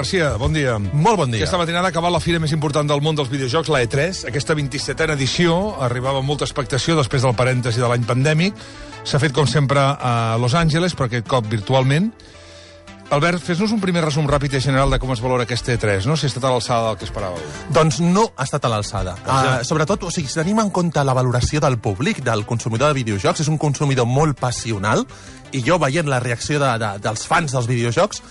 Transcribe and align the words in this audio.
Garcia, 0.00 0.30
bon 0.40 0.54
dia. 0.56 0.78
Molt 0.80 1.18
bon 1.20 1.28
dia. 1.28 1.42
Aquesta 1.42 1.58
matinada 1.60 1.90
ha 1.90 1.92
acabat 1.92 2.12
la 2.14 2.22
fira 2.24 2.38
més 2.40 2.54
important 2.56 2.88
del 2.88 3.02
món 3.04 3.18
dels 3.18 3.28
videojocs, 3.28 3.68
la 3.68 3.82
E3. 3.84 4.22
Aquesta 4.30 4.54
27a 4.56 5.12
edició 5.12 5.56
arribava 5.84 6.22
amb 6.22 6.30
molta 6.30 6.46
expectació 6.48 6.96
després 6.96 7.26
del 7.26 7.36
parèntesi 7.36 7.82
de 7.82 7.90
l'any 7.90 8.06
pandèmic. 8.08 8.56
S'ha 9.04 9.20
fet, 9.20 9.34
com 9.36 9.44
sempre, 9.44 9.82
a 9.84 10.38
Los 10.40 10.56
Angeles, 10.56 10.96
però 10.96 11.10
aquest 11.10 11.28
cop 11.28 11.44
virtualment. 11.52 12.08
Albert, 13.12 13.44
fes-nos 13.44 13.74
un 13.76 13.82
primer 13.82 14.06
resum 14.06 14.24
ràpid 14.30 14.56
i 14.56 14.62
general 14.64 14.88
de 14.94 15.02
com 15.02 15.12
es 15.12 15.20
valora 15.20 15.44
aquesta 15.44 15.76
E3, 15.76 16.08
no? 16.08 16.16
Si 16.16 16.24
ha 16.24 16.32
estat 16.32 16.48
a 16.48 16.54
l'alçada 16.54 16.88
del 16.88 17.00
que 17.00 17.08
esperàveu. 17.10 17.54
Doncs 17.76 18.00
no 18.00 18.30
ha 18.32 18.48
estat 18.48 18.64
a 18.64 18.72
l'alçada. 18.72 19.18
Uh, 19.20 19.64
sobretot, 19.68 20.08
o 20.08 20.14
sigui, 20.14 20.32
si 20.32 20.40
tenim 20.40 20.64
en 20.64 20.72
compte 20.72 21.04
la 21.04 21.12
valoració 21.18 21.60
del 21.60 21.76
públic, 21.76 22.24
del 22.24 22.48
consumidor 22.48 22.94
de 22.94 23.02
videojocs, 23.02 23.44
és 23.44 23.52
un 23.52 23.60
consumidor 23.60 24.08
molt 24.08 24.40
passional, 24.40 25.04
i 25.52 25.60
jo 25.66 25.76
veient 25.82 26.08
la 26.08 26.24
reacció 26.24 26.62
de, 26.62 26.76
de, 26.80 26.94
dels 27.04 27.26
fans 27.28 27.52
dels 27.52 27.68
videojocs, 27.68 28.22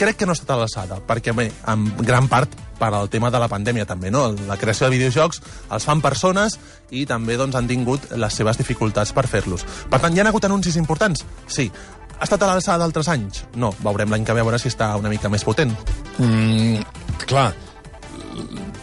crec 0.00 0.16
que 0.20 0.28
no 0.28 0.34
estat 0.36 0.54
a 0.54 0.58
l'alçada, 0.62 0.98
perquè, 1.06 1.34
bé, 1.36 1.50
en 1.68 1.86
gran 2.00 2.28
part 2.32 2.54
per 2.80 2.88
al 2.96 3.10
tema 3.12 3.28
de 3.30 3.40
la 3.42 3.48
pandèmia 3.52 3.84
també, 3.88 4.10
no? 4.10 4.30
La 4.48 4.56
creació 4.60 4.88
de 4.88 4.96
videojocs 4.96 5.42
els 5.76 5.86
fan 5.86 6.00
persones 6.00 6.56
i 6.90 7.04
també 7.06 7.36
doncs, 7.36 7.58
han 7.58 7.68
tingut 7.68 8.08
les 8.16 8.36
seves 8.40 8.58
dificultats 8.60 9.12
per 9.16 9.26
fer-los. 9.28 9.66
Per 9.92 10.00
tant, 10.00 10.16
hi 10.16 10.22
ha 10.22 10.28
hagut 10.32 10.48
anuncis 10.48 10.80
importants? 10.80 11.26
Sí. 11.46 11.68
Ha 12.20 12.26
estat 12.26 12.42
a 12.44 12.50
l'alçada 12.50 12.80
d'altres 12.82 13.08
anys? 13.08 13.44
No. 13.56 13.72
Veurem 13.84 14.12
l'any 14.12 14.24
que 14.28 14.36
ve 14.36 14.42
a 14.42 14.48
veure 14.48 14.60
si 14.60 14.68
està 14.72 14.92
una 15.00 15.12
mica 15.12 15.28
més 15.32 15.44
potent. 15.44 15.72
Mm, 16.18 16.80
clar, 17.28 17.50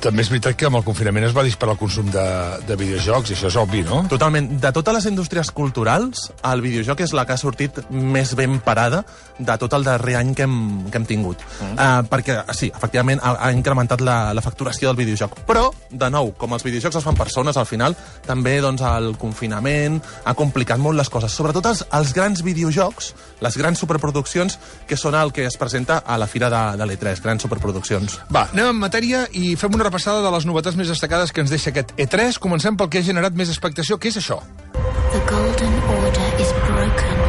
també 0.01 0.23
és 0.23 0.29
veritat 0.31 0.57
que 0.57 0.67
amb 0.69 0.79
el 0.79 0.85
confinament 0.85 1.25
es 1.27 1.35
va 1.35 1.43
disparar 1.45 1.73
el 1.75 1.79
consum 1.79 2.09
de, 2.13 2.25
de 2.67 2.77
videojocs, 2.79 3.31
i 3.31 3.37
això 3.37 3.49
és 3.49 3.57
obvi, 3.59 3.81
no? 3.87 4.03
Totalment. 4.11 4.49
De 4.61 4.71
totes 4.75 4.95
les 4.99 5.07
indústries 5.09 5.49
culturals, 5.55 6.27
el 6.51 6.61
videojoc 6.61 7.01
és 7.05 7.13
la 7.17 7.25
que 7.25 7.33
ha 7.33 7.41
sortit 7.41 7.79
més 7.89 8.33
ben 8.37 8.59
parada 8.63 9.03
de 9.37 9.55
tot 9.61 9.73
el 9.77 9.85
darrer 9.87 10.17
any 10.19 10.33
que 10.37 10.45
hem, 10.45 10.57
que 10.91 10.99
hem 10.99 11.07
tingut. 11.09 11.41
Mm. 11.61 11.73
Uh, 11.73 12.05
perquè, 12.11 12.37
sí, 12.57 12.69
efectivament, 12.69 13.21
ha, 13.23 13.33
ha 13.47 13.51
incrementat 13.55 14.03
la, 14.05 14.17
la 14.37 14.43
facturació 14.45 14.91
del 14.91 14.99
videojoc. 15.01 15.39
Però, 15.49 15.67
de 15.89 16.11
nou, 16.13 16.31
com 16.37 16.53
els 16.53 16.65
videojocs 16.65 16.99
es 16.99 17.07
fan 17.07 17.17
persones, 17.17 17.57
al 17.57 17.69
final, 17.69 17.97
també 18.27 18.57
doncs, 18.63 18.85
el 18.87 19.15
confinament 19.19 19.99
ha 20.25 20.35
complicat 20.37 20.81
molt 20.81 20.99
les 20.99 21.09
coses. 21.13 21.33
Sobretot 21.33 21.71
els, 21.71 21.83
els 21.97 22.13
grans 22.17 22.45
videojocs, 22.45 23.11
les 23.41 23.57
grans 23.57 23.81
superproduccions, 23.81 24.59
que 24.87 24.99
són 24.99 25.17
el 25.17 25.33
que 25.33 25.47
es 25.49 25.57
presenta 25.57 26.01
a 26.05 26.17
la 26.21 26.29
fira 26.29 26.51
de, 26.53 26.63
de 26.77 26.89
l'E3, 26.89 27.23
grans 27.25 27.45
superproduccions. 27.45 28.19
Va, 28.33 28.47
anem 28.53 28.71
en 28.75 28.81
matèria 28.81 29.25
i 29.37 29.55
fem 29.59 29.73
una 29.73 29.86
repassada 29.87 30.21
de 30.25 30.31
les 30.35 30.45
novetats 30.47 30.77
més 30.79 30.91
destacades 30.91 31.31
que 31.31 31.43
ens 31.43 31.53
deixa 31.53 31.71
aquest 31.71 31.95
E3. 31.97 32.37
Comencem 32.43 32.77
pel 32.77 32.91
que 32.91 33.01
ha 33.01 33.07
generat 33.07 33.35
més 33.39 33.51
expectació, 33.53 33.97
que 33.97 34.11
és 34.11 34.19
això. 34.19 34.41
The 35.13 35.23
Golden 35.29 35.75
Order 35.95 36.29
is 36.43 36.53
broken. 36.65 37.27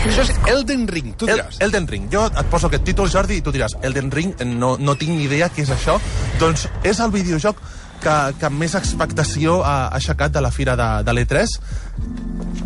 Això 0.00 0.22
és 0.24 0.30
Elden 0.48 0.86
Ring, 0.88 1.10
tu 1.18 1.26
El, 1.28 1.36
diràs. 1.36 1.58
Elden 1.60 1.86
Ring. 1.88 2.06
Jo 2.12 2.24
et 2.28 2.46
poso 2.52 2.70
aquest 2.70 2.86
títol, 2.88 3.10
Jordi, 3.12 3.36
i 3.40 3.44
tu 3.44 3.52
diràs, 3.52 3.74
Elden 3.84 4.08
Ring, 4.12 4.32
no, 4.56 4.72
no 4.80 4.94
tinc 4.96 5.12
ni 5.12 5.26
idea 5.26 5.50
què 5.52 5.64
és 5.66 5.72
això. 5.74 5.98
Doncs 6.40 6.66
és 6.88 7.00
el 7.04 7.12
videojoc 7.12 7.60
que, 8.02 8.16
que 8.40 8.50
més 8.52 8.74
expectació 8.78 9.60
ha 9.66 9.88
aixecat 9.96 10.32
de 10.34 10.42
la 10.44 10.50
fira 10.54 10.76
de, 10.78 10.88
de 11.06 11.14
l'E3. 11.14 11.54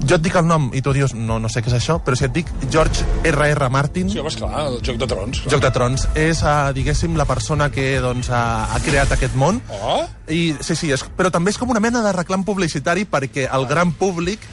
Jo 0.04 0.18
et 0.18 0.24
dic 0.24 0.34
el 0.36 0.44
nom 0.46 0.68
i 0.76 0.82
tu 0.84 0.92
dius, 0.92 1.14
no, 1.16 1.38
no 1.40 1.48
sé 1.48 1.62
què 1.64 1.70
és 1.72 1.78
això, 1.78 1.96
però 2.04 2.16
si 2.18 2.26
et 2.26 2.34
dic 2.34 2.50
George 2.70 3.06
R.R. 3.30 3.68
Martin, 3.72 4.10
Sí, 4.12 4.20
home, 4.20 4.32
esclar, 4.32 4.66
el 4.66 4.80
Joc 4.84 4.98
de 5.00 5.08
Trons. 5.08 5.40
Joc 5.48 5.62
de 5.64 5.70
Trons, 5.74 6.08
és, 6.20 6.42
uh, 6.44 6.74
diguéssim, 6.76 7.16
la 7.16 7.26
persona 7.28 7.70
que 7.72 7.86
doncs, 8.04 8.28
ha, 8.28 8.44
ha 8.74 8.82
creat 8.84 9.16
aquest 9.16 9.38
món. 9.40 9.62
Oh, 9.72 10.02
I, 10.28 10.42
sí, 10.60 10.76
sí, 10.76 10.92
és, 10.94 11.06
però 11.16 11.32
també 11.32 11.54
és 11.54 11.60
com 11.60 11.72
una 11.72 11.82
mena 11.82 12.04
de 12.04 12.12
reclam 12.14 12.44
publicitari 12.44 13.08
perquè 13.08 13.48
el 13.48 13.66
gran 13.70 13.96
públic 13.96 14.44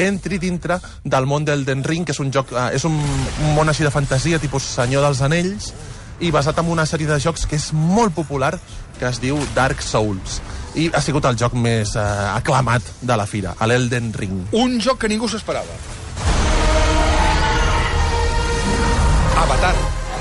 entri 0.00 0.38
dintre 0.38 0.78
del 1.04 1.26
món 1.26 1.44
d'Elden 1.44 1.82
Ring, 1.84 2.06
que 2.06 2.14
és 2.14 2.22
un 2.22 2.30
joc, 2.32 2.54
eh, 2.54 2.70
és 2.78 2.86
un, 2.88 2.94
un 2.96 3.56
món 3.56 3.68
així 3.68 3.84
de 3.86 3.92
fantasia, 3.94 4.38
tipus 4.42 4.68
Senyor 4.76 5.04
dels 5.06 5.22
Anells, 5.26 5.72
i 6.20 6.30
basat 6.30 6.58
en 6.60 6.68
una 6.70 6.86
sèrie 6.86 7.08
de 7.08 7.18
jocs 7.22 7.46
que 7.48 7.56
és 7.56 7.70
molt 7.72 8.14
popular, 8.14 8.52
que 8.98 9.08
es 9.08 9.20
diu 9.22 9.38
Dark 9.56 9.82
Souls. 9.82 10.40
I 10.78 10.90
ha 10.94 11.00
sigut 11.02 11.24
el 11.26 11.38
joc 11.40 11.56
més 11.58 11.96
eh, 11.96 12.04
aclamat 12.34 12.92
de 13.00 13.16
la 13.16 13.26
fira, 13.26 13.56
l'Elden 13.66 14.12
Ring. 14.14 14.44
un 14.52 14.78
joc 14.80 15.00
que 15.02 15.08
ningú 15.08 15.28
s'esperava. 15.28 15.80
Avatar. 19.40 19.74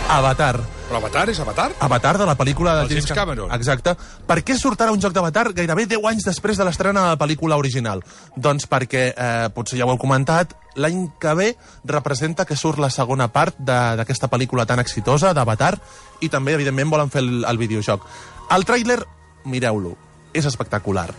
Avatar. 0.09 0.57
Però 0.89 0.97
Avatar 0.97 1.29
és 1.29 1.39
Avatar? 1.39 1.67
Avatar 1.85 2.15
de 2.17 2.25
la 2.25 2.33
pel·lícula 2.35 2.73
de 2.79 2.87
James 2.89 3.11
Cameron. 3.13 3.51
Exacte. 3.53 3.93
Per 4.25 4.39
què 4.41 4.55
surt 4.57 4.81
ara 4.81 4.91
un 4.91 5.01
joc 5.01 5.13
d'Avatar 5.13 5.51
gairebé 5.53 5.85
10 5.85 6.07
anys 6.09 6.25
després 6.25 6.57
de 6.57 6.65
l'estrena 6.65 7.03
de 7.05 7.11
la 7.13 7.19
pel·lícula 7.21 7.59
original? 7.61 8.01
Doncs 8.35 8.65
perquè, 8.65 9.03
eh, 9.13 9.49
potser 9.53 9.77
ja 9.77 9.85
ho 9.85 9.93
heu 9.93 9.99
comentat, 10.01 10.55
l'any 10.75 11.11
que 11.21 11.33
ve 11.37 11.49
representa 11.85 12.45
que 12.45 12.57
surt 12.57 12.81
la 12.81 12.89
segona 12.89 13.27
part 13.29 13.59
d'aquesta 13.59 14.31
pel·lícula 14.33 14.65
tan 14.65 14.81
exitosa, 14.81 15.33
d'Avatar, 15.33 15.75
i 16.21 16.29
també, 16.29 16.55
evidentment, 16.57 16.89
volen 16.89 17.13
fer 17.13 17.21
el, 17.21 17.45
el 17.45 17.61
videojoc. 17.61 18.01
El 18.49 18.65
tràiler, 18.65 19.03
mireu-lo, 19.45 19.93
és 20.33 20.49
espectacular. 20.49 21.11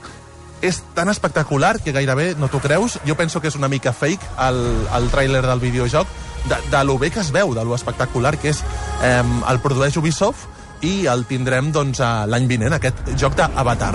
És 0.60 0.82
tan 0.94 1.08
espectacular 1.08 1.78
que 1.78 1.94
gairebé 1.94 2.34
no 2.36 2.50
t'ho 2.50 2.58
creus. 2.60 2.98
Jo 3.06 3.14
penso 3.16 3.40
que 3.40 3.48
és 3.48 3.56
una 3.56 3.70
mica 3.70 3.94
fake 3.94 4.34
el, 4.48 4.58
el 4.98 5.08
tràiler 5.14 5.40
del 5.46 5.62
videojoc, 5.62 6.10
de, 6.48 6.56
de 6.70 6.84
lo 6.84 6.98
bé 6.98 7.10
que 7.10 7.20
es 7.20 7.30
veu, 7.32 7.54
de 7.54 7.64
lo 7.64 7.74
espectacular 7.74 8.36
que 8.38 8.54
és. 8.54 8.62
Eh, 9.02 9.22
el 9.50 9.60
produeix 9.60 9.96
Ubisoft 10.00 10.84
i 10.86 11.04
el 11.10 11.26
tindrem 11.28 11.70
doncs, 11.74 12.00
l'any 12.00 12.46
vinent, 12.48 12.72
aquest 12.76 13.12
joc 13.20 13.36
d'Avatar. 13.36 13.94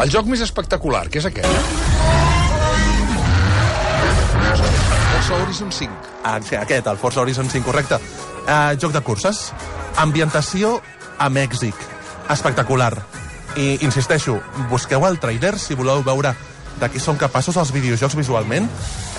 El 0.00 0.10
joc 0.10 0.26
més 0.26 0.42
espectacular, 0.42 1.06
que 1.08 1.20
és 1.22 1.28
aquest. 1.30 2.18
Forza 5.30 5.36
Horizon 5.44 5.70
5. 5.70 5.92
Ah, 6.24 6.36
Aquest, 6.36 6.86
el 6.86 6.96
Forza 6.96 7.20
Horizon 7.20 7.48
5, 7.50 7.64
correcte. 7.64 8.00
Uh, 8.48 8.74
joc 8.80 8.92
de 8.92 9.00
curses. 9.00 9.52
Ambientació 9.96 10.80
a 11.18 11.28
Mèxic. 11.30 11.74
Espectacular. 12.30 12.94
I, 13.54 13.76
insisteixo, 13.84 14.40
busqueu 14.70 15.04
el 15.06 15.18
trailer 15.22 15.56
si 15.58 15.74
voleu 15.78 16.02
veure 16.06 16.34
de 16.80 16.88
què 16.90 17.02
són 17.02 17.18
capaços 17.20 17.58
els 17.60 17.72
videojocs 17.74 18.16
visualment. 18.18 18.68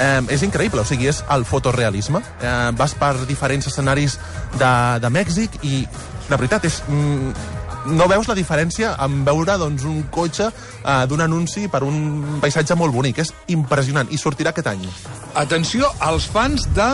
Eh, 0.01 0.19
és 0.33 0.43
increïble, 0.47 0.81
o 0.81 0.87
sigui, 0.87 1.09
és 1.11 1.23
el 1.31 1.45
fotorealisme. 1.45 2.21
Eh, 2.41 2.53
vas 2.77 2.95
per 2.97 3.13
diferents 3.29 3.67
escenaris 3.71 4.17
de, 4.57 4.75
de 5.03 5.13
Mèxic 5.13 5.61
i, 5.63 5.81
de 6.29 6.37
veritat, 6.37 6.69
és... 6.69 6.83
Mm, 6.89 7.57
no 7.81 8.05
veus 8.05 8.27
la 8.29 8.35
diferència 8.37 8.91
en 9.01 9.23
veure 9.25 9.55
doncs, 9.57 9.87
un 9.89 10.03
cotxe 10.13 10.51
eh, 10.51 11.05
d'un 11.09 11.23
anunci 11.25 11.65
per 11.71 11.81
un 11.87 12.37
paisatge 12.43 12.77
molt 12.77 12.93
bonic. 12.93 13.23
És 13.23 13.33
impressionant 13.53 14.11
i 14.13 14.19
sortirà 14.21 14.53
aquest 14.53 14.69
any. 14.69 14.85
Atenció 15.41 15.89
als 15.99 16.27
fans 16.29 16.67
de 16.77 16.89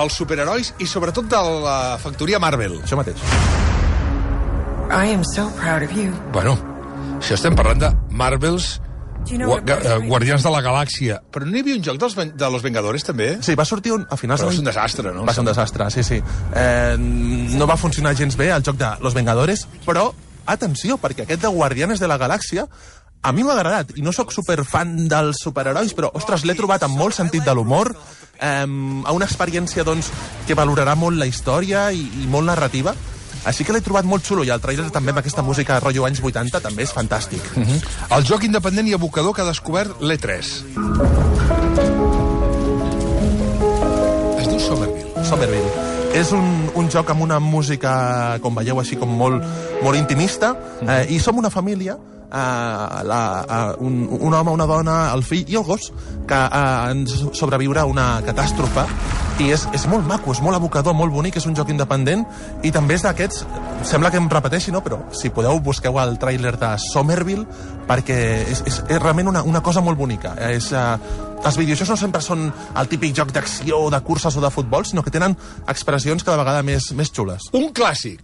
els 0.00 0.16
superherois 0.16 0.72
i 0.80 0.88
sobretot 0.88 1.28
de 1.28 1.40
la 1.66 1.78
factoria 2.00 2.40
Marvel. 2.40 2.78
Això 2.80 2.96
mateix. 2.96 3.20
I 4.92 5.12
am 5.12 5.24
so 5.24 5.48
proud 5.60 5.84
of 5.84 5.92
you. 5.96 6.12
Bueno, 6.32 6.56
si 7.20 7.32
estem 7.36 7.56
parlant 7.56 7.80
de 7.80 7.92
Marvels, 8.10 8.74
Guardians 10.08 10.42
de 10.42 10.50
la 10.50 10.60
Galàxia. 10.64 11.20
Però 11.32 11.46
no 11.46 11.56
hi 11.56 11.60
havia 11.62 11.76
un 11.78 11.84
joc 11.86 11.98
dels, 12.02 12.16
de 12.36 12.50
los 12.50 12.62
Vengadores, 12.64 13.04
també? 13.06 13.36
Sí, 13.44 13.54
va 13.58 13.64
sortir 13.68 13.92
un, 13.94 14.06
a 14.10 14.16
finals 14.20 14.42
Però 14.42 14.50
és 14.50 14.56
l'any- 14.56 14.64
un 14.66 14.70
desastre, 14.70 15.12
no? 15.14 15.24
Va 15.28 15.32
ser 15.34 15.44
un 15.44 15.50
desastre, 15.50 15.90
sí, 15.94 16.02
sí. 16.02 16.18
Eh, 16.54 16.96
no 16.98 17.66
va 17.70 17.76
funcionar 17.76 18.14
gens 18.18 18.36
bé 18.36 18.50
el 18.50 18.62
joc 18.66 18.76
de 18.80 18.90
Los 19.00 19.14
Vengadores, 19.14 19.66
però, 19.86 20.08
atenció, 20.46 20.98
perquè 20.98 21.22
aquest 21.26 21.42
de 21.42 21.48
Guardianes 21.48 22.00
de 22.02 22.08
la 22.10 22.18
Galàxia 22.18 22.66
a 23.22 23.30
mi 23.30 23.44
m'ha 23.46 23.52
agradat, 23.54 23.92
i 23.96 24.02
no 24.02 24.10
sóc 24.10 24.32
superfan 24.34 25.06
dels 25.06 25.38
superherois, 25.44 25.92
però, 25.94 26.08
ostres, 26.18 26.42
l'he 26.44 26.56
trobat 26.58 26.82
amb 26.82 26.98
molt 26.98 27.14
sentit 27.14 27.44
de 27.46 27.54
l'humor, 27.54 27.92
eh, 28.40 28.66
a 28.66 29.12
una 29.14 29.24
experiència, 29.28 29.84
doncs, 29.86 30.10
que 30.48 30.56
valorarà 30.58 30.96
molt 30.98 31.16
la 31.20 31.28
història 31.30 31.92
i, 31.94 32.02
i 32.02 32.26
molt 32.26 32.50
narrativa, 32.50 32.96
així 33.44 33.64
que 33.66 33.74
l'he 33.74 33.82
trobat 33.82 34.06
molt 34.06 34.26
xulo, 34.26 34.44
i 34.46 34.52
el 34.54 34.60
trailer 34.62 34.88
també 34.94 35.10
amb 35.10 35.22
aquesta 35.22 35.42
música 35.42 35.80
rotllo 35.82 36.06
anys 36.06 36.20
80 36.22 36.60
també 36.62 36.86
és 36.86 36.92
fantàstic. 36.94 37.42
El 38.14 38.26
joc 38.28 38.44
independent 38.46 38.88
i 38.88 38.94
abocador 38.94 39.34
que 39.34 39.42
ha 39.42 39.48
descobert 39.48 39.98
l'E3. 40.00 40.52
Es 44.38 44.46
diu 44.46 44.60
Somerville. 44.60 45.24
Somerville. 45.26 45.90
És 46.12 46.30
un, 46.36 46.68
un 46.76 46.90
joc 46.92 47.08
amb 47.10 47.24
una 47.24 47.38
música, 47.40 48.38
com 48.44 48.54
veieu, 48.60 48.78
així 48.78 48.98
com 49.00 49.10
molt, 49.16 49.44
molt 49.82 49.96
intimista, 49.96 50.52
eh, 50.84 51.06
i 51.14 51.18
som 51.18 51.38
una 51.40 51.50
família, 51.50 51.96
eh, 51.96 53.02
la, 53.08 53.22
eh, 53.42 53.62
un, 53.80 54.04
un 54.20 54.34
home, 54.36 54.52
una 54.52 54.68
dona, 54.68 54.98
el 55.16 55.24
fill 55.24 55.48
i 55.48 55.56
el 55.56 55.64
gos, 55.64 55.88
que 56.28 56.36
han 56.36 57.06
de 57.08 57.32
sobreviure 57.32 57.80
a 57.80 57.88
una 57.88 58.06
catàstrofe, 58.26 58.84
i 59.42 59.50
és, 59.54 59.64
és 59.74 59.84
molt 59.90 60.06
maco, 60.06 60.32
és 60.34 60.40
molt 60.44 60.56
abocador, 60.56 60.94
molt 60.94 61.12
bonic, 61.14 61.36
és 61.40 61.46
un 61.48 61.56
joc 61.58 61.72
independent, 61.72 62.22
i 62.62 62.70
també 62.74 62.96
és 62.98 63.04
d'aquests, 63.04 63.44
sembla 63.88 64.10
que 64.12 64.20
em 64.20 64.28
repeteixi, 64.30 64.72
no? 64.74 64.82
però 64.84 65.00
si 65.16 65.32
podeu 65.34 65.58
busqueu 65.64 65.98
el 66.02 66.16
tràiler 66.22 66.54
de 66.60 66.70
Somerville, 66.82 67.46
perquè 67.88 68.18
és, 68.46 68.62
és, 68.68 68.80
és 68.86 69.02
realment 69.02 69.32
una, 69.32 69.42
una 69.48 69.62
cosa 69.64 69.82
molt 69.82 69.98
bonica. 69.98 70.34
És, 70.52 70.70
eh, 70.76 70.96
els 71.42 71.58
videojocs 71.58 71.90
no 71.90 71.98
sempre 71.98 72.22
són 72.22 72.46
el 72.50 72.90
típic 72.90 73.16
joc 73.18 73.32
d'acció, 73.34 73.88
de 73.90 74.02
curses 74.06 74.36
o 74.38 74.44
de 74.44 74.50
futbol, 74.54 74.86
sinó 74.86 75.02
que 75.02 75.14
tenen 75.14 75.36
expressions 75.66 76.22
cada 76.22 76.38
vegada 76.44 76.62
més, 76.66 76.92
més 76.94 77.10
xules. 77.10 77.50
Un 77.58 77.72
clàssic. 77.74 78.22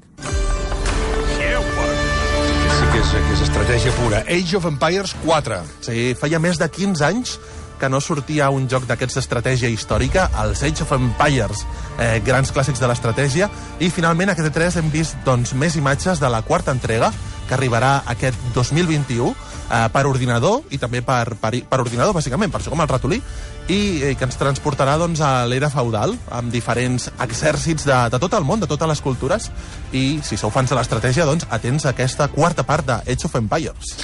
Sí 2.79 2.91
que 2.93 3.01
és, 3.03 3.15
que 3.15 3.33
és 3.35 3.47
estratègia 3.49 3.95
pura. 3.99 4.23
Age 4.31 4.59
of 4.61 4.69
Empires 4.71 5.17
4. 5.25 5.63
Sí, 5.89 6.13
feia 6.21 6.39
més 6.43 6.61
de 6.63 6.71
15 6.71 7.09
anys 7.11 7.39
que 7.79 7.89
no 7.89 8.01
sortia 8.03 8.51
un 8.51 8.69
joc 8.69 8.87
d'aquests 8.89 9.21
d'estratègia 9.21 9.71
històrica, 9.73 10.29
els 10.43 10.63
Age 10.67 10.85
of 10.85 10.93
Empires, 10.97 11.65
eh, 11.99 12.21
grans 12.25 12.53
clàssics 12.53 12.83
de 12.83 12.91
l'estratègia, 12.91 13.51
i 13.81 13.91
finalment 13.91 14.35
aquest 14.35 14.51
E3 14.51 14.81
hem 14.83 14.91
vist 14.93 15.17
doncs, 15.25 15.55
més 15.55 15.77
imatges 15.77 16.21
de 16.21 16.31
la 16.31 16.43
quarta 16.43 16.75
entrega, 16.75 17.13
que 17.49 17.57
arribarà 17.57 18.03
aquest 18.07 18.37
2021, 18.55 19.31
eh, 19.71 19.89
per 19.93 20.07
ordinador, 20.07 20.63
i 20.71 20.79
també 20.79 21.03
per, 21.03 21.37
per, 21.41 21.55
per 21.69 21.81
ordinador, 21.81 22.15
bàsicament, 22.17 22.53
per 22.53 22.61
això 22.61 22.73
com 22.75 22.83
el 22.85 22.91
ratolí, 22.91 23.21
i 23.69 23.81
eh, 24.03 24.15
que 24.17 24.29
ens 24.29 24.39
transportarà 24.41 24.97
doncs, 25.01 25.21
a 25.25 25.47
l'era 25.49 25.71
feudal, 25.73 26.17
amb 26.35 26.53
diferents 26.53 27.11
exèrcits 27.25 27.89
de, 27.89 27.99
de 28.13 28.23
tot 28.23 28.35
el 28.39 28.47
món, 28.49 28.61
de 28.61 28.71
totes 28.71 28.89
les 28.89 29.05
cultures, 29.05 29.51
i 29.93 30.21
si 30.25 30.41
sou 30.41 30.53
fans 30.55 30.71
de 30.71 30.79
l'estratègia, 30.79 31.29
doncs 31.29 31.49
atents 31.51 31.87
a 31.87 31.95
aquesta 31.95 32.29
quarta 32.33 32.67
part 32.69 32.89
de 32.89 33.01
Age 33.05 33.29
of 33.29 33.39
Empires. 33.41 33.97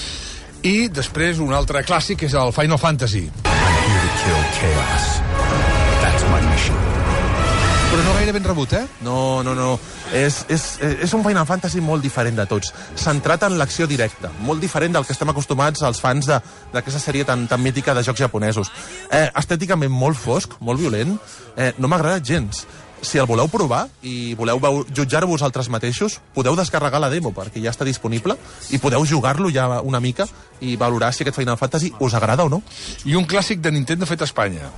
I 0.65 0.89
després 0.89 1.43
un 1.45 1.53
altre 1.53 1.85
clàssic 1.85 2.25
és 2.25 2.39
el 2.41 2.55
Final 2.57 2.81
Fantasy. 2.81 3.29
Kill 4.23 4.43
chaos. 4.59 5.05
That's 6.03 6.25
my 6.31 6.41
mission. 6.51 6.77
Però 7.91 8.03
no 8.03 8.15
gaire 8.17 8.33
ben 8.35 8.43
rebut, 8.45 8.73
eh? 8.75 8.87
No, 9.07 9.43
no, 9.47 9.53
no. 9.55 9.75
És, 10.15 10.41
és, 10.51 10.65
és 11.05 11.13
un 11.15 11.23
Final 11.23 11.47
Fantasy 11.47 11.81
molt 11.85 12.03
diferent 12.03 12.37
de 12.41 12.47
tots. 12.51 12.73
Centrat 12.99 13.45
en 13.47 13.55
l'acció 13.59 13.87
directa. 13.87 14.33
Molt 14.43 14.61
diferent 14.65 14.97
del 14.97 15.07
que 15.07 15.15
estem 15.15 15.31
acostumats 15.31 15.83
als 15.87 16.01
fans 16.03 16.27
de- 16.27 16.41
d'aquesta 16.73 16.99
sèrie 17.01 17.25
tan, 17.29 17.47
tan 17.47 17.63
mítica 17.63 17.95
de 17.95 18.03
jocs 18.03 18.19
japonesos. 18.25 18.73
Eh, 19.11 19.29
estèticament 19.39 19.93
molt 19.95 20.19
fosc, 20.19 20.57
molt 20.61 20.81
violent. 20.81 21.15
Eh, 21.57 21.73
no 21.79 21.87
m'ha 21.89 21.97
agradat 22.01 22.25
gens. 22.27 22.65
Si 23.05 23.19
el 23.21 23.27
voleu 23.29 23.51
provar 23.53 23.85
i 24.03 24.33
voleu 24.35 24.61
jutjar-vos 24.89 25.37
vosaltres 25.37 25.69
mateixos, 25.69 26.21
podeu 26.33 26.57
descarregar 26.57 27.03
la 27.03 27.11
demo, 27.13 27.35
perquè 27.37 27.61
ja 27.61 27.73
està 27.75 27.85
disponible, 27.85 28.39
i 28.73 28.81
podeu 28.81 29.05
jugar-lo 29.05 29.51
ja 29.53 29.83
una 29.85 30.01
mica 30.01 30.25
i 30.65 30.79
valorar 30.81 31.13
si 31.13 31.23
aquest 31.23 31.37
Final 31.37 31.61
Fantasy 31.61 31.93
us 32.01 32.15
agrada 32.17 32.49
o 32.49 32.49
no. 32.49 32.63
I 33.05 33.19
un 33.21 33.29
clàssic 33.29 33.61
de 33.61 33.75
Nintendo 33.77 34.09
fet 34.09 34.25
a 34.25 34.31
Espanya. 34.31 34.73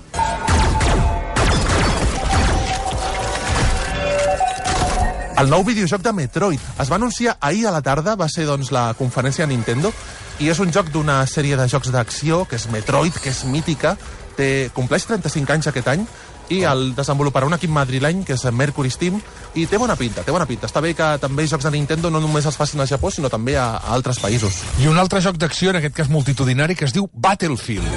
El 5.36 5.50
nou 5.52 5.62
videojoc 5.62 6.00
de 6.02 6.14
Metroid 6.16 6.68
es 6.80 6.90
va 6.90 6.96
anunciar 6.96 7.36
ahir 7.44 7.66
a 7.68 7.74
la 7.74 7.82
tarda, 7.84 8.16
va 8.16 8.26
ser 8.32 8.46
doncs, 8.48 8.72
la 8.72 8.88
conferència 8.98 9.44
de 9.44 9.52
Nintendo, 9.52 9.92
i 10.40 10.48
és 10.48 10.58
un 10.64 10.72
joc 10.72 10.88
d'una 10.90 11.20
sèrie 11.28 11.58
de 11.60 11.68
jocs 11.68 11.92
d'acció, 11.92 12.46
que 12.48 12.56
és 12.56 12.66
Metroid, 12.72 13.14
que 13.20 13.30
és 13.30 13.44
mítica, 13.44 13.94
té, 14.36 14.70
compleix 14.74 15.04
35 15.06 15.52
anys 15.52 15.68
aquest 15.70 15.92
any, 15.92 16.06
i 16.52 16.62
el 16.68 16.92
desenvoluparà 16.96 17.48
un 17.48 17.56
equip 17.56 17.72
madrileny, 17.72 18.22
que 18.26 18.36
és 18.36 18.44
Mercury 18.52 18.90
Steam, 18.92 19.18
i 19.54 19.66
té 19.66 19.80
bona 19.80 19.96
pinta, 19.98 20.22
té 20.22 20.34
bona 20.34 20.46
pinta. 20.46 20.68
Està 20.70 20.82
bé 20.84 20.94
que 20.94 21.08
també 21.22 21.46
jocs 21.48 21.66
de 21.66 21.72
Nintendo 21.74 22.10
no 22.10 22.20
només 22.22 22.46
els 22.46 22.58
facin 22.58 22.80
al 22.80 22.90
Japó, 22.90 23.10
sinó 23.10 23.30
també 23.32 23.56
a, 23.58 23.68
a 23.76 23.94
altres 23.96 24.20
països. 24.22 24.62
I 24.82 24.90
un 24.90 24.98
altre 24.98 25.22
joc 25.24 25.40
d'acció, 25.42 25.72
en 25.72 25.80
aquest 25.80 25.96
cas 25.96 26.12
multitudinari, 26.12 26.78
que 26.78 26.86
es 26.86 26.94
diu 26.94 27.10
Battlefield. 27.12 27.90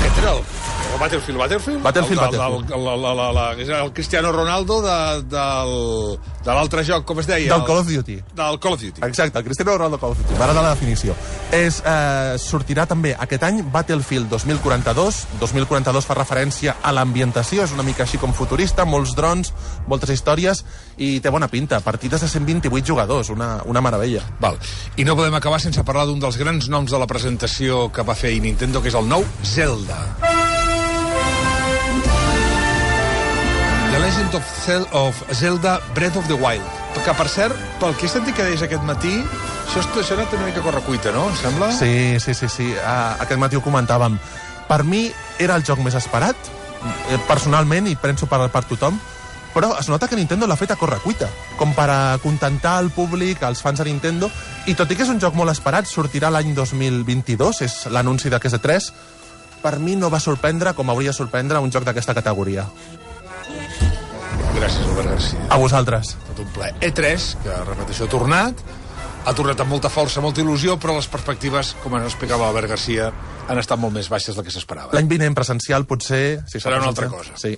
Aquest 0.00 0.18
era 0.22 0.36
el, 0.36 0.44
el 0.92 0.98
Battlefield, 1.00 1.38
Battlefield? 1.38 1.82
Battlefield, 1.82 2.20
el, 2.22 2.34
el, 2.34 2.40
el, 2.40 2.88
el, 2.88 3.04
el, 3.04 3.60
el, 3.60 3.70
el, 3.70 3.70
el 3.84 3.92
Cristiano 3.92 4.32
Ronaldo 4.32 4.80
de, 4.82 5.22
del, 5.22 6.18
de 6.44 6.54
l'altre 6.56 6.84
joc, 6.86 7.04
com 7.08 7.20
es 7.20 7.28
deia? 7.28 7.52
Del 7.52 7.64
Call 7.66 7.82
of 7.82 7.88
Duty. 7.88 8.16
Del 8.36 8.58
Call 8.60 8.76
of 8.76 8.82
Duty. 8.82 9.04
Exacte, 9.06 9.38
el 9.38 9.44
Cristiano 9.44 9.76
Ronaldo 9.76 9.98
Call 9.98 10.14
of 10.14 10.22
Duty. 10.22 10.38
M'agrada 10.38 10.62
la 10.64 10.74
definició. 10.74 11.14
És, 11.52 11.80
eh, 11.84 12.36
sortirà 12.40 12.86
també 12.90 13.14
aquest 13.18 13.44
any 13.46 13.62
Battlefield 13.72 14.30
2042. 14.32 15.20
2042 15.40 16.08
fa 16.08 16.16
referència 16.18 16.76
a 16.82 16.92
l'ambientació, 16.96 17.64
és 17.64 17.74
una 17.76 17.84
mica 17.86 18.04
així 18.06 18.18
com 18.18 18.34
futurista, 18.36 18.86
molts 18.88 19.14
drons, 19.18 19.52
moltes 19.90 20.10
històries, 20.14 20.64
i 20.96 21.18
té 21.20 21.30
bona 21.30 21.48
pinta. 21.48 21.80
Partides 21.84 22.24
de 22.24 22.28
128 22.28 22.86
jugadors, 22.86 23.30
una, 23.30 23.60
una 23.66 23.80
meravella. 23.84 24.24
Val. 24.40 24.58
I 24.96 25.04
no 25.04 25.16
podem 25.16 25.34
acabar 25.34 25.60
sense 25.60 25.84
parlar 25.84 26.06
d'un 26.08 26.20
dels 26.20 26.40
grans 26.40 26.68
noms 26.72 26.90
de 26.90 26.98
la 26.98 27.08
presentació 27.10 27.88
que 27.92 28.06
va 28.06 28.16
fer 28.16 28.36
Nintendo, 28.40 28.80
que 28.80 28.88
és 28.88 28.96
el 28.96 29.08
nou 29.08 29.24
Zelda. 29.44 30.29
Legend 34.10 34.34
of, 34.34 34.44
Zel 34.66 34.86
of 34.90 35.14
Zelda 35.32 35.80
Breath 35.94 36.16
of 36.16 36.26
the 36.26 36.34
Wild. 36.34 36.66
Que, 37.04 37.12
per 37.14 37.28
cert, 37.30 37.54
pel 37.78 37.92
que 37.94 38.08
he 38.08 38.10
sentit 38.10 38.34
que 38.34 38.42
deies 38.42 38.62
aquest 38.66 38.82
matí, 38.82 39.12
això, 39.22 39.84
això 39.86 40.16
ha 40.16 40.18
anat 40.18 40.32
una 40.34 40.48
mica 40.48 40.64
correcuita, 40.64 41.12
no? 41.14 41.28
Em 41.30 41.36
sembla? 41.38 41.68
Sí, 41.76 42.18
sí, 42.18 42.34
sí, 42.34 42.48
sí. 42.50 42.66
Uh, 42.74 43.20
aquest 43.22 43.38
matí 43.38 43.54
ho 43.54 43.62
comentàvem. 43.62 44.16
Per 44.66 44.80
mi 44.82 45.04
era 45.38 45.54
el 45.54 45.62
joc 45.62 45.78
més 45.84 45.94
esperat, 45.94 46.50
eh, 46.82 47.20
personalment, 47.28 47.86
i 47.86 47.94
penso 48.02 48.26
per, 48.26 48.40
per 48.50 48.64
tothom, 48.72 48.98
però 49.54 49.76
es 49.78 49.86
nota 49.92 50.08
que 50.10 50.18
Nintendo 50.18 50.48
l'ha 50.50 50.58
fet 50.58 50.74
a 50.74 50.78
correcuita, 50.80 51.30
com 51.60 51.70
per 51.78 52.18
contentar 52.24 52.80
el 52.82 52.90
públic, 52.90 53.44
els 53.46 53.62
fans 53.62 53.78
de 53.78 53.86
Nintendo, 53.86 54.26
i 54.66 54.74
tot 54.74 54.90
i 54.90 54.98
que 54.98 55.06
és 55.06 55.12
un 55.14 55.22
joc 55.22 55.38
molt 55.38 55.54
esperat, 55.54 55.86
sortirà 55.86 56.32
l'any 56.34 56.50
2022, 56.58 57.62
és 57.62 57.78
l'anunci 57.94 58.34
d'aquest 58.34 58.58
3 58.58 58.90
per 59.60 59.78
mi 59.78 59.94
no 59.94 60.08
va 60.08 60.18
sorprendre 60.24 60.72
com 60.72 60.88
hauria 60.88 61.12
de 61.12 61.18
sorprendre 61.18 61.60
un 61.60 61.70
joc 61.70 61.84
d'aquesta 61.84 62.16
categoria. 62.16 62.64
Gràcies, 64.70 64.86
Albert 64.86 65.10
Garcia. 65.10 65.46
A 65.50 65.56
vosaltres. 65.58 66.12
Tot 66.28 66.44
un 66.44 66.50
ple. 66.54 66.68
E3, 66.86 67.24
que, 67.42 67.56
repeteixo, 67.66 68.06
ha 68.06 68.12
tornat, 68.12 68.60
ha 69.26 69.32
tornat 69.34 69.62
amb 69.64 69.74
molta 69.74 69.90
força, 69.90 70.22
molta 70.22 70.44
il·lusió, 70.44 70.76
però 70.80 70.94
les 70.94 71.08
perspectives, 71.10 71.74
com 71.82 71.96
ens 71.98 72.06
explicava 72.12 72.46
Albert 72.46 72.70
Garcia, 72.70 73.10
han 73.50 73.58
estat 73.58 73.80
molt 73.82 73.96
més 73.96 74.06
baixes 74.12 74.38
del 74.38 74.46
que 74.46 74.54
s'esperava. 74.54 74.94
L'any 74.94 75.10
vinent 75.10 75.34
presencial 75.34 75.88
potser... 75.90 76.44
Si 76.46 76.62
Serà 76.62 76.78
una 76.78 76.92
altra 76.92 77.10
cosa. 77.10 77.34
Sí. 77.40 77.56